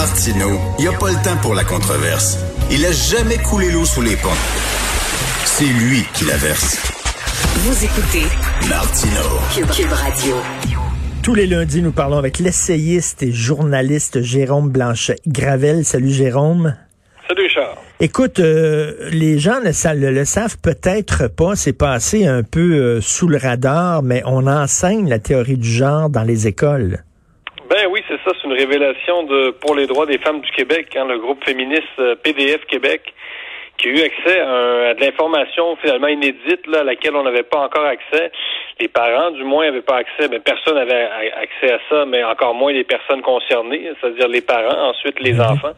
[0.00, 2.38] Martineau, il a pas le temps pour la controverse.
[2.70, 4.30] Il a jamais coulé l'eau sous les ponts.
[5.44, 6.78] C'est lui qui la verse.
[7.56, 8.24] Vous écoutez
[8.66, 9.68] Martineau.
[9.76, 10.36] Cube, Radio.
[11.22, 15.84] Tous les lundis, nous parlons avec l'essayiste et journaliste Jérôme Blanchet-Gravel.
[15.84, 16.74] Salut Jérôme.
[17.28, 17.76] Salut Charles.
[18.00, 23.28] Écoute, euh, les gens ne le savent peut-être pas, c'est passé un peu euh, sous
[23.28, 27.04] le radar, mais on enseigne la théorie du genre dans les écoles.
[28.30, 31.18] C'est ça, c'est une révélation de pour les droits des femmes du Québec, hein, le
[31.18, 33.12] groupe féministe euh, PDF Québec,
[33.78, 37.22] qui a eu accès à, un- à de l'information finalement inédite là, à laquelle on
[37.22, 38.30] n'avait pas encore accès.
[38.78, 40.28] Les parents, du moins, n'avaient pas accès.
[40.30, 41.08] Mais personne n'avait
[41.42, 45.72] accès à ça, mais encore moins les personnes concernées, c'est-à-dire les parents, ensuite les enfants.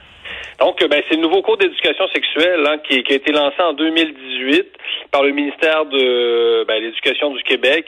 [0.60, 3.60] Donc, euh, ben, c'est le nouveau cours d'éducation sexuelle hein, qui, qui a été lancé
[3.60, 4.66] en 2018
[5.10, 7.86] par le ministère de ben, l'Éducation du Québec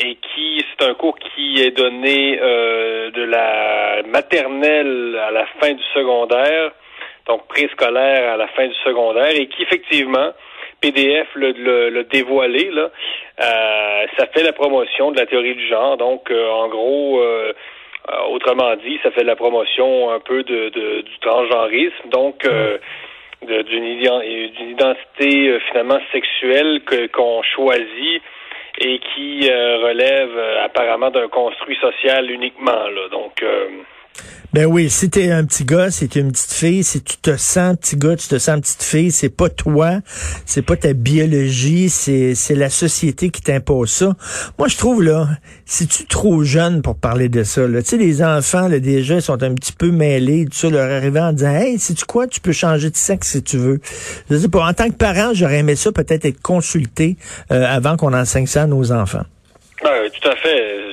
[0.00, 5.72] et qui c'est un cours qui est donné euh, de la maternelle à la fin
[5.72, 6.72] du secondaire,
[7.26, 10.32] donc préscolaire à la fin du secondaire, et qui effectivement,
[10.80, 12.90] PDF le, le, le dévoilé, là,
[13.42, 15.96] euh, ça fait la promotion de la théorie du genre.
[15.96, 17.52] Donc, euh, en gros, euh,
[18.30, 22.08] autrement dit, ça fait la promotion un peu de, de- du transgenrisme.
[22.10, 22.78] Donc, euh,
[23.42, 26.80] d'une ident- d'une identité euh, finalement sexuelle
[27.12, 28.22] qu'on choisit
[28.78, 33.08] et qui euh, relève euh, apparemment d'un construit social uniquement là.
[33.10, 33.68] Donc euh,
[34.54, 37.36] Ben oui, si t'es un petit gars, si t'es une petite fille, si tu te
[37.36, 39.98] sens petit gars, tu te sens petite fille, c'est pas toi,
[40.46, 44.14] c'est pas ta biologie, c'est c'est la société qui t'impose ça.
[44.56, 45.26] Moi, je trouve là,
[45.66, 49.16] si tu trop jeune pour parler de ça, là, tu sais, les enfants là déjà
[49.16, 52.04] ils sont un petit peu mêlés, tout ça, leur arriver en disant, hey, sais tu
[52.04, 53.80] quoi, tu peux changer de sexe si tu veux.
[54.30, 57.16] Je sais pas, en tant que parent, j'aurais aimé ça peut-être être consulté
[57.50, 59.24] euh, avant qu'on enseigne ça à nos enfants.
[59.82, 60.83] ben, tout à fait.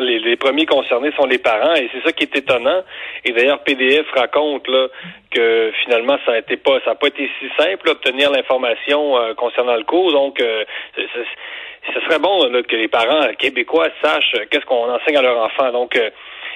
[0.00, 2.82] Les, premiers concernés sont les parents et c'est ça qui est étonnant.
[3.24, 4.88] Et d'ailleurs, PDF raconte là
[5.30, 9.34] que finalement ça a été pas ça a pas été si simple d'obtenir l'information euh,
[9.34, 10.12] concernant le cours.
[10.12, 10.64] Donc euh,
[10.96, 15.70] ce serait bon que les parents québécois sachent qu'est-ce qu'on enseigne à leurs enfants.
[15.72, 16.10] Donc euh,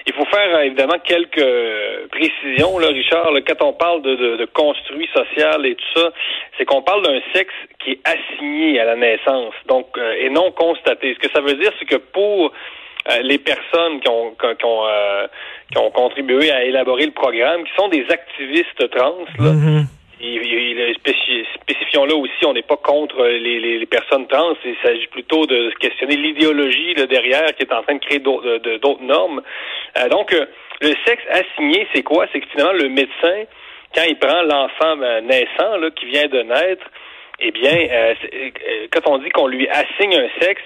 [0.06, 1.46] il faut faire évidemment quelques
[2.10, 3.28] précisions, là, Richard.
[3.46, 6.10] quand on parle de, construit social et tout ça,
[6.56, 7.52] c'est qu'on parle d'un sexe
[7.84, 9.86] qui est assigné à la naissance, donc
[10.18, 11.14] et non constaté.
[11.14, 12.50] Ce que ça veut dire, c'est que pour
[13.22, 15.26] les personnes qui ont, qui, ont, euh,
[15.70, 19.50] qui ont contribué à élaborer le programme, qui sont des activistes trans, là,
[20.20, 24.54] il- spéci- spécifions là aussi, on n'est pas contre les, les, les personnes trans.
[24.64, 29.02] Il s'agit plutôt de questionner l'idéologie là, derrière qui est en train de créer d'autres
[29.02, 29.40] normes.
[29.98, 30.44] Euh, donc, euh,
[30.82, 32.26] le sexe assigné, c'est quoi?
[32.32, 33.44] C'est que finalement, le médecin,
[33.94, 36.86] quand il prend l'enfant euh, naissant là, qui vient de naître,
[37.40, 40.62] eh bien, euh, euh, quand on dit qu'on lui assigne un sexe,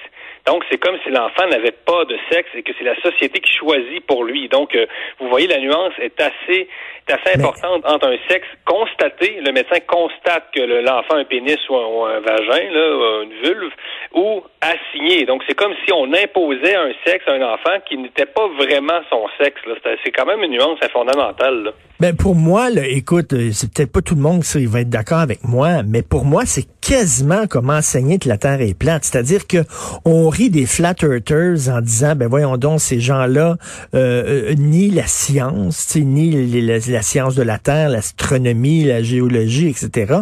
[0.47, 3.53] donc c'est comme si l'enfant n'avait pas de sexe et que c'est la société qui
[3.53, 4.49] choisit pour lui.
[4.49, 4.87] Donc, euh,
[5.19, 6.69] vous voyez, la nuance est assez,
[7.09, 11.19] est assez Mais- importante entre un sexe constaté, le médecin constate que le- l'enfant a
[11.19, 13.72] un pénis ou un, ou un vagin, là, ou une vulve,
[14.12, 15.25] ou assigné.
[15.25, 19.00] Donc, c'est comme si on imposait un sexe à un enfant qui n'était pas vraiment
[19.10, 19.60] son sexe.
[20.04, 21.65] c'est quand même une nuance fondamentale.
[21.65, 21.72] Là.
[22.04, 24.91] Ben pour moi, là, écoute, euh, c'est peut-être pas tout le monde qui va être
[24.91, 29.04] d'accord avec moi, mais pour moi, c'est quasiment comme enseigner que la Terre est plate.
[29.04, 29.65] C'est-à-dire que
[30.04, 33.56] on rit des flat earthers en disant, ben voyons donc, ces gens-là
[33.94, 39.03] euh, euh, nient la science, nient les- la, la science de la Terre, l'astronomie, la
[39.03, 40.16] géologie, etc.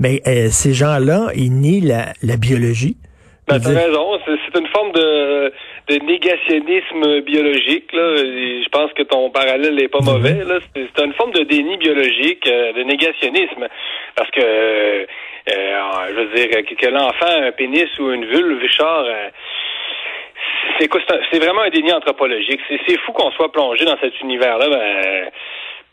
[0.00, 2.96] Mais euh, ces gens-là, ils nient la, la biologie.
[3.46, 4.02] Ben, t'as raison.
[4.24, 5.52] C'est c'est une forme de,
[5.88, 7.92] de négationnisme biologique.
[7.92, 8.16] Là.
[8.16, 10.44] Je pense que ton parallèle n'est pas mauvais.
[10.44, 10.58] là.
[10.74, 13.68] C'est c'est une forme de déni biologique, euh, de négationnisme.
[14.16, 15.04] Parce que, euh,
[15.50, 19.28] euh, je veux dire, que, que l'enfant a un pénis ou une vulve, Richard, euh,
[20.78, 22.60] c'est quoi, c'est vraiment un déni anthropologique.
[22.68, 24.68] C'est c'est fou qu'on soit plongé dans cet univers-là.
[24.68, 25.30] Ben,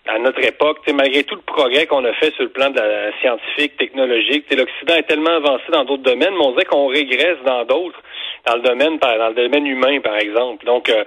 [0.05, 2.69] à notre époque, tu sais, malgré tout le progrès qu'on a fait sur le plan
[2.69, 6.51] de la scientifique, technologique, tu sais, l'Occident est tellement avancé dans d'autres domaines, mais on
[6.51, 8.01] dirait qu'on régresse dans d'autres,
[8.45, 10.65] dans le domaine, par, dans le domaine humain, par exemple.
[10.65, 11.03] Donc, euh,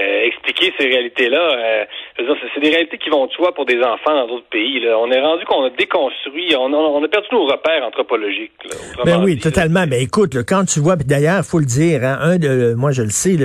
[0.00, 1.84] euh, expliquer ces réalités-là, euh,
[2.16, 4.28] je veux dire, c'est- c'est des réalités qui vont de soi pour des enfants dans
[4.28, 4.80] d'autres pays.
[4.80, 4.96] Là.
[4.98, 8.52] On est rendu qu'on a déconstruit, on a, on a perdu nos repères anthropologiques.
[8.70, 9.50] là, Ben oui, dit, là.
[9.50, 9.86] totalement.
[9.86, 13.02] Ben écoute, là, quand tu vois, d'ailleurs, faut le dire, hein, un de, moi je
[13.02, 13.36] le sais,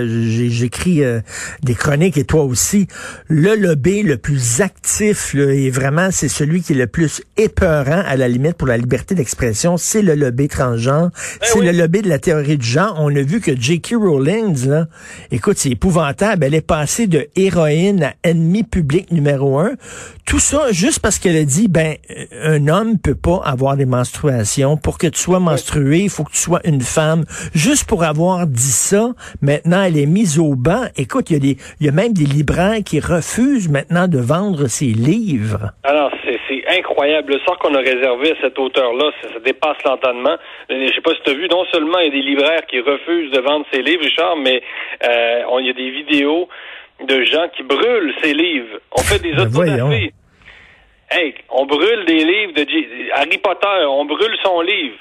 [0.50, 1.19] j'écris euh,
[1.63, 2.88] des chroniques et toi aussi.
[3.27, 8.04] Le lobby le plus actif, là, et vraiment, c'est celui qui est le plus épeurant
[8.06, 11.10] à la limite pour la liberté d'expression, c'est le lobby transgenre,
[11.42, 11.65] c'est oui.
[11.65, 12.95] le lobby de la théorie du genre.
[13.00, 13.95] On a vu que J.K.
[13.95, 14.86] Rowling, là,
[15.31, 16.44] écoute, c'est épouvantable.
[16.44, 19.71] Elle est passée de héroïne à ennemie l'ennemi public numéro un.
[20.27, 21.95] Tout ça juste parce qu'elle a dit, ben,
[22.44, 24.77] un homme peut pas avoir des menstruations.
[24.77, 27.23] Pour que tu sois menstrué, il faut que tu sois une femme.
[27.53, 29.09] Juste pour avoir dit ça,
[29.41, 30.85] maintenant, elle est mise au banc.
[30.97, 34.19] Écoute, il y a des, il y a même des libraires qui refusent maintenant de
[34.19, 35.71] vendre ses livres.
[35.83, 36.38] Alors, c'est
[36.77, 37.33] incroyable.
[37.33, 40.38] Le sort qu'on a réservé à cet auteur-là, ça, dépasse l'entendement.
[40.69, 42.79] Je sais pas si tu as vu, non seulement il y a des libraires qui
[42.79, 44.62] refusent de vendre ses livres, Richard, mais
[45.03, 46.47] euh, il y a des vidéos
[47.07, 48.80] de gens qui brûlent ses livres.
[48.92, 50.10] On fait des ben
[51.12, 52.66] Hey, on brûle des livres de
[53.13, 54.98] Harry Potter, on brûle son livre.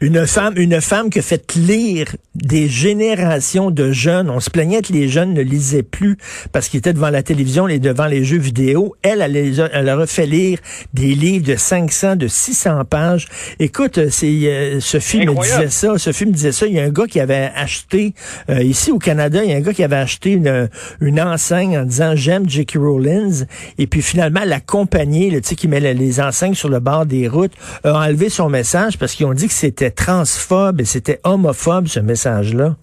[0.00, 4.30] Une femme, une femme qui a fait lire des générations de jeunes.
[4.30, 6.16] On se plaignait que les jeunes ne lisaient plus
[6.52, 8.94] parce qu'ils étaient devant la télévision et devant les jeux vidéo.
[9.02, 10.60] Elle, elle, elle, leur a fait lire
[10.94, 13.26] des livres de 500, de 600 pages.
[13.58, 15.98] Écoute, c'est euh, ce film disait ça.
[15.98, 16.66] Ce film disait ça.
[16.66, 18.14] Il y a un gars qui avait acheté
[18.50, 20.68] euh, ici au Canada, il y a un gars qui avait acheté une,
[21.00, 22.76] une enseigne en disant j'aime J.K.
[22.76, 23.46] Rowling.
[23.78, 27.26] Et puis finalement, la compagnie, tu sais, qui met les enseignes sur le bord des
[27.26, 31.86] routes, a enlevé son message parce qu'ils ont dit que c'était transphobe et c'était homophobe,
[31.86, 32.76] ce message-là.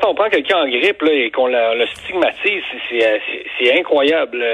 [0.00, 4.44] Quand on prend quelqu'un en grippe là, et qu'on le stigmatise, c'est incroyable.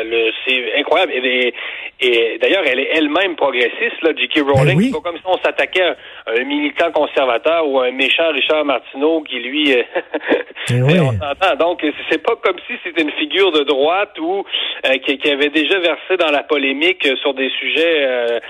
[0.47, 1.13] C'est incroyable.
[1.13, 1.55] Et,
[2.01, 4.41] et d'ailleurs, elle est elle-même progressiste, là, J.K.
[4.41, 4.77] Rowling.
[4.77, 5.95] Ben c'est pas comme si on s'attaquait à
[6.39, 9.83] un militant conservateur ou un méchant Richard Martineau qui, lui, euh,
[10.71, 11.57] ben on s'entend.
[11.57, 14.45] Donc, c'est pas comme si c'était une figure de droite ou
[14.87, 18.41] euh, qui, avait déjà versé dans la polémique sur des sujets, euh,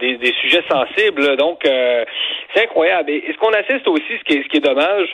[0.00, 1.36] des, des, sujets sensibles.
[1.36, 3.10] Donc, c'est incroyable.
[3.10, 5.08] Et, ce qu'on assiste aussi, ce qui est, ce qui est dommage,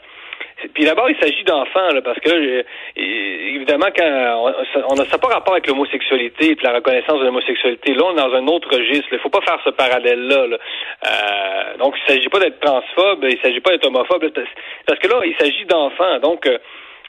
[0.68, 2.62] puis d'abord, il s'agit d'enfants, parce que euh,
[2.96, 4.54] évidemment, quand
[4.88, 8.34] on n'a pas rapport avec l'homosexualité et la reconnaissance de l'homosexualité, là, on est dans
[8.34, 9.08] un autre registre.
[9.10, 10.46] Il ne faut pas faire ce parallèle-là.
[10.46, 14.30] Euh, donc, il ne s'agit pas d'être transphobe, il s'agit pas d'être homophobe,
[14.86, 16.18] parce que là, il s'agit d'enfants.
[16.20, 16.58] Donc, euh,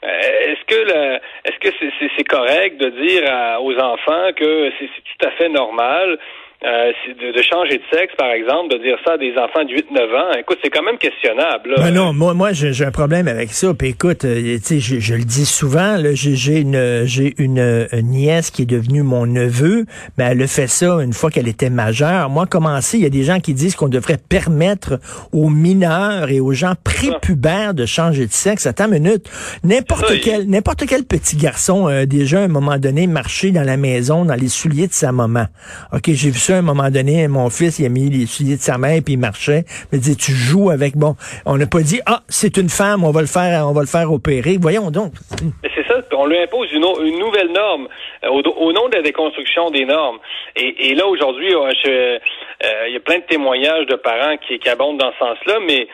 [0.02, 3.22] est-ce que est-ce que c'est correct de dire
[3.62, 6.18] aux enfants que c'est tout à fait normal
[6.64, 10.16] euh, de, changer de sexe, par exemple, de dire ça à des enfants de 8-9
[10.16, 11.74] ans, écoute, c'est quand même questionnable.
[11.76, 13.74] Ben non, moi, moi j'ai un problème avec ça.
[13.74, 18.62] Puis écoute, euh, tu sais, je, le dis souvent, j'ai une j'ai une, nièce qui
[18.62, 19.84] est devenue mon neveu,
[20.16, 22.30] mais elle a fait ça une fois qu'elle était majeure.
[22.30, 24.98] Moi, commencé, il y a des gens qui disent qu'on devrait permettre
[25.32, 28.66] aux mineurs et aux gens prépubères de changer de sexe.
[28.66, 29.30] Attends une minute.
[29.64, 33.76] N'importe quel n'importe quel petit garçon euh, déjà à un moment donné marcher dans la
[33.76, 35.44] maison dans les souliers de sa maman.
[35.92, 38.56] OK, j'ai vu ça à un moment donné, mon fils, il a mis les souliers
[38.56, 39.64] de sa mère puis il marchait.
[39.92, 41.16] Il dit, tu joues avec, bon,
[41.46, 43.86] on n'a pas dit, ah, c'est une femme, on va le faire, on va le
[43.86, 44.56] faire opérer.
[44.60, 45.12] Voyons donc.
[45.74, 46.80] C'est ça, on lui impose une,
[47.18, 47.88] nouvelle norme
[48.24, 50.18] euh, au, nom de la déconstruction des normes.
[50.56, 52.18] Et, là, aujourd'hui, euh, euh,
[52.88, 55.88] il y a plein de témoignages de parents qui, qui abondent dans ce sens-là, mais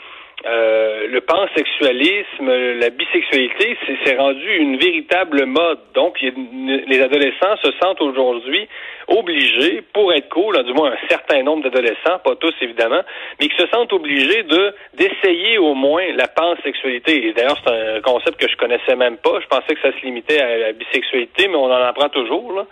[0.47, 5.81] euh, le pansexualisme, la bisexualité, c'est rendu une véritable mode.
[5.95, 8.67] Donc, les adolescents se sentent aujourd'hui
[9.09, 13.03] obligés, pour être cool, du moins un certain nombre d'adolescents, pas tous évidemment,
[13.39, 17.27] mais qui se sentent obligés de d'essayer au moins la pansexualité.
[17.27, 19.41] Et d'ailleurs, c'est un concept que je connaissais même pas.
[19.41, 22.53] Je pensais que ça se limitait à la bisexualité, mais on en apprend toujours.
[22.53, 22.67] Là.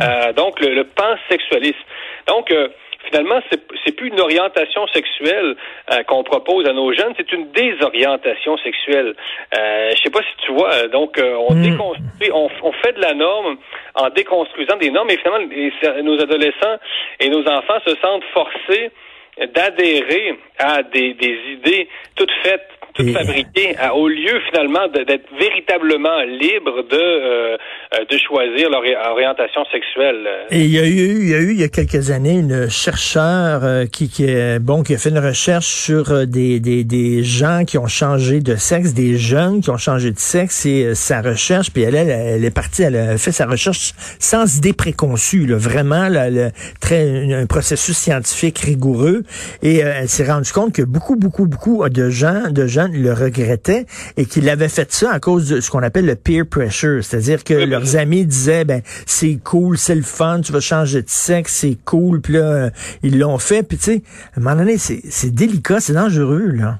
[0.00, 1.76] Euh, donc, le, le pansexualisme.
[2.26, 2.68] Donc, euh,
[3.04, 5.56] finalement, c'est plus une orientation sexuelle
[5.90, 9.14] euh, qu'on propose à nos jeunes, c'est une désorientation sexuelle.
[9.56, 11.62] Euh, je sais pas si tu vois, donc euh, on hmm.
[11.62, 13.56] déconstruit, on, on, fait de la norme
[13.94, 15.46] en déconstruisant des normes, et finalement,
[16.02, 16.78] nos adolescents
[17.20, 18.90] et nos enfants se sentent forcés
[19.54, 26.82] d'adhérer à des, des idées toutes faites tout fabriqué, au lieu finalement d'être véritablement libre
[26.90, 27.56] de euh,
[27.94, 30.28] euh, de choisir leur orientation sexuelle.
[30.50, 32.68] Et il y a eu il y a eu il y a quelques années une
[32.68, 37.22] chercheur euh, qui qui est bon qui a fait une recherche sur des, des des
[37.22, 41.22] gens qui ont changé de sexe, des jeunes qui ont changé de sexe et sa
[41.22, 45.56] recherche puis elle, elle, est partie elle a fait sa recherche sans idée préconçue là,
[45.56, 49.22] vraiment là, très un processus scientifique rigoureux
[49.62, 53.86] et elle s'est rendue compte que beaucoup beaucoup beaucoup de gens de gens le regrettaient
[54.16, 57.44] et qu'il avait fait ça à cause de ce qu'on appelle le peer pressure, c'est-à-dire
[57.44, 61.54] que leurs amis disaient ben c'est cool, c'est le fun, tu vas changer de sexe,
[61.60, 62.70] c'est cool, puis là euh,
[63.02, 64.02] ils l'ont fait, puis tu sais,
[64.34, 66.78] à un moment donné c'est délicat, c'est dangereux là.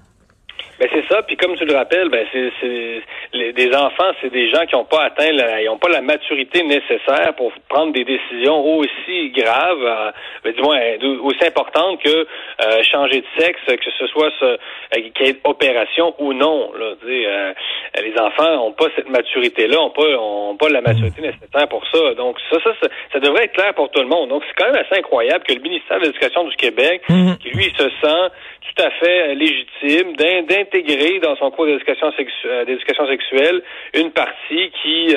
[0.83, 4.67] Ben c'est ça, puis comme tu le rappelles, ben c'est des enfants, c'est des gens
[4.67, 8.67] qui n'ont pas atteint, la, ils n'ont pas la maturité nécessaire pour prendre des décisions
[8.67, 10.11] aussi graves, euh,
[10.43, 14.59] ben, du moins euh, aussi importantes que euh, changer de sexe, que ce soit ce,
[14.93, 16.73] qu'il y ait opération ou non.
[16.77, 21.87] Là, les enfants n'ont pas cette maturité-là, n'ont pas, ont pas la maturité nécessaire pour
[21.93, 22.15] ça.
[22.15, 24.31] Donc ça, ça, ça, devrait être clair pour tout le monde.
[24.31, 27.39] Donc c'est quand même assez incroyable que le ministère de l'Éducation du Québec, mm-hmm.
[27.39, 28.33] qui lui se sent
[28.75, 33.63] tout à fait légitime d'intégrer dans son cours d'éducation sexuelle, d'éducation sexuelle
[33.95, 35.15] une partie qui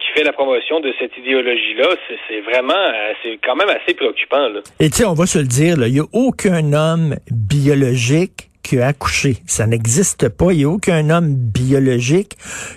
[0.00, 1.88] qui fait la promotion de cette idéologie-là.
[2.28, 2.74] C'est vraiment,
[3.22, 4.48] c'est quand même assez préoccupant.
[4.48, 4.60] Là.
[4.80, 8.80] Et tu sais, on va se le dire, il n'y a aucun homme biologique qui
[8.80, 9.36] a accouché.
[9.46, 10.52] Ça n'existe pas.
[10.52, 12.32] Il n'y a aucun homme biologique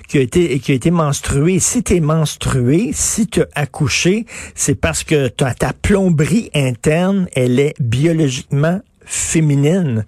[0.07, 1.57] qui a été, qui a été menstrué.
[1.59, 7.27] Si tu es menstrué, si tu as accouché, c'est parce que ta, ta plomberie interne,
[7.35, 10.05] elle est biologiquement féminine.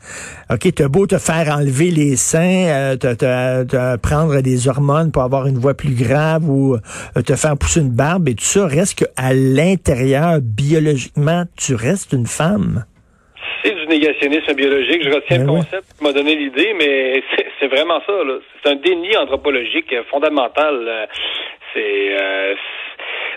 [0.52, 5.24] OK, t'as beau te faire enlever les seins, euh, te, te, prendre des hormones pour
[5.24, 8.68] avoir une voix plus grave ou euh, te faire pousser une barbe et tout ça,
[8.68, 12.86] reste qu'à l'intérieur, biologiquement, tu restes une femme
[13.64, 15.04] c'est du négationnisme biologique.
[15.04, 17.22] Je retiens le ben concept qui m'a donné l'idée, mais
[17.60, 18.14] c'est vraiment ça.
[18.64, 20.84] C'est un déni anthropologique fondamental.
[20.88, 21.06] Euh,
[21.74, 22.56] c'est euh,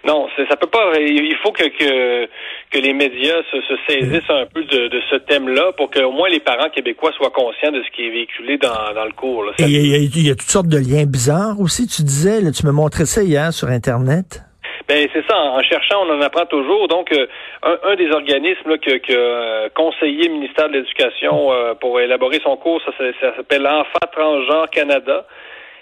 [0.06, 0.92] non, ça peut pas.
[0.98, 2.26] Il faut que que,
[2.70, 6.40] que les médias se, saisissent un peu de, de ce thème-là pour qu'au moins les
[6.40, 9.44] parents québécois soient conscients de ce qui est véhiculé dans, dans le cours.
[9.58, 11.86] il y, a, toutes sortes de liens bizarres aussi.
[11.86, 14.42] Tu disais, tu me montrais ça hier sur internet.
[14.88, 15.36] Ben c'est ça.
[15.36, 16.88] En cherchant, on en apprend toujours.
[16.88, 17.26] Donc, euh,
[17.62, 22.56] un, des organismes que, que euh, conseillé le ministère de l'Éducation euh, pour élaborer son
[22.56, 25.26] cours, ça, ça s'appelle Enfants transgenre Canada.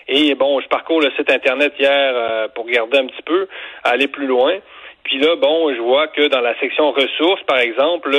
[0.08, 3.48] Et bon, je parcours le site internet hier pour regarder un petit peu,
[3.84, 4.54] aller plus loin.
[5.04, 8.16] Puis là, bon, je vois que dans la section ressources, par exemple,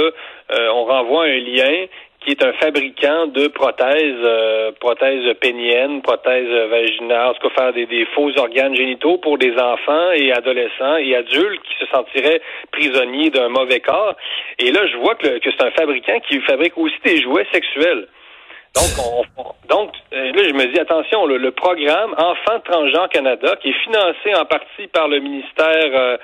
[0.50, 1.88] on renvoie un lien
[2.24, 7.74] qui est un fabricant de prothèses, euh, prothèses péniennes, prothèses vaginales, en tout cas faire
[7.74, 12.42] des, des, faux organes génitaux pour des enfants et adolescents et adultes qui se sentiraient
[12.72, 14.16] prisonniers d'un mauvais corps.
[14.60, 18.08] Et là, je vois que, que c'est un fabricant qui fabrique aussi des jouets sexuels.
[18.76, 23.70] Donc, on, donc euh, là, je me dis, attention, le, programme Enfants transgenres Canada, qui
[23.70, 26.18] est financé en partie par le ministère euh,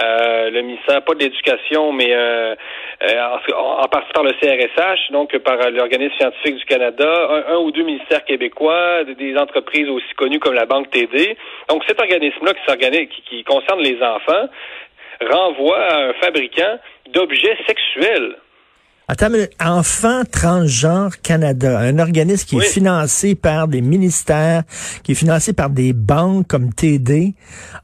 [0.00, 2.54] euh, le ministère, pas de l'éducation, mais euh,
[3.02, 7.82] euh, en, partie par le CRSH, donc par l'Organisme scientifique du Canada, un, ou deux
[7.82, 11.36] ministères québécois, des entreprises aussi connues comme la Banque TD.
[11.68, 14.48] Donc cet organisme-là qui, qui, qui concerne les enfants
[15.30, 16.78] renvoie à un fabricant
[17.10, 18.36] d'objets sexuels.
[19.08, 24.62] Attends, mais Enfants Transgenre Canada, un organisme qui est financé par des ministères,
[25.02, 27.34] qui est financé par des banques comme TD.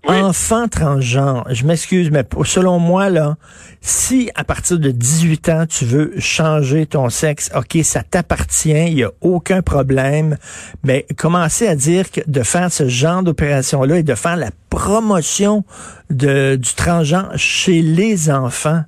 [0.07, 3.37] Enfants transgenres, je m'excuse, mais selon moi, là,
[3.81, 8.95] si à partir de 18 ans, tu veux changer ton sexe, OK, ça t'appartient, il
[8.95, 10.39] n'y a aucun problème,
[10.85, 15.65] mais commencer à dire que de faire ce genre d'opération-là et de faire la promotion
[16.11, 18.85] de, du transgenre chez les enfants,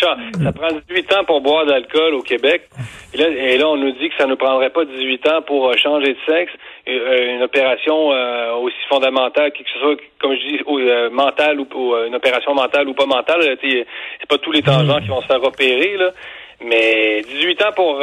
[0.00, 2.68] ça prend 18 ans pour boire d'alcool au Québec.
[3.12, 5.68] Et là, et là, on nous dit que ça ne prendrait pas 18 ans pour
[5.68, 6.52] euh, changer de sexe.
[6.88, 12.14] Euh, une opération euh, aussi fondamentale, que ce soit, comme je dis, mentale ou, une
[12.14, 13.56] opération mentale ou pas mentale.
[13.60, 13.86] C'est
[14.28, 16.10] pas tous les tangents qui vont se faire opérer, là.
[16.60, 17.98] Mais 18 ans pour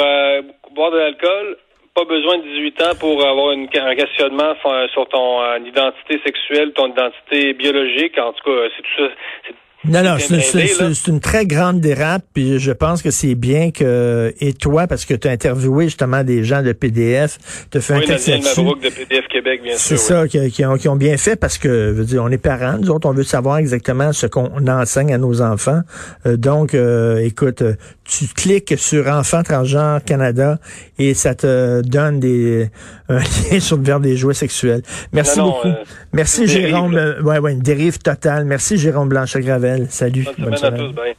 [0.72, 1.58] boire de l'alcool,
[1.96, 4.54] pas besoin de 18 ans pour avoir une, un questionnement
[4.94, 8.18] sur ton identité sexuelle, ton identité biologique.
[8.18, 9.54] En tout cas, c'est tout ça.
[9.84, 14.54] Non, non, c'est une très grande dérape, puis je pense que c'est bien que, et
[14.54, 17.40] toi, parce que tu as interviewé justement des gens de PDF,
[17.72, 19.98] tu fait oui, un texte de PDF Québec, bien sûr.
[19.98, 22.78] C'est ça, qui, ont, qui, ont, bien fait, parce que, veux dire, on est parents,
[22.78, 25.82] nous autres, on veut savoir exactement ce qu'on enseigne à nos enfants.
[26.28, 27.64] Euh, donc, euh, écoute,
[28.04, 30.60] tu cliques sur Enfants transgenres Canada
[31.00, 32.70] et ça te donne des
[33.20, 34.82] un lien sur vers des jouets sexuels.
[35.14, 35.68] Merci beaucoup.
[35.68, 37.00] Euh, Merci Jérôme.
[37.24, 38.46] ouais, ouais, une dérive totale.
[38.46, 39.88] Merci Jérôme Blanchet-Gravel.
[39.90, 40.26] Salut.
[40.38, 40.94] Bonne, semaine, à tous.
[40.94, 41.16] Bye.